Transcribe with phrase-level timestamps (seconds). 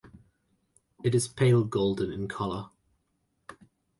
[1.03, 2.71] It is pale golden in colour.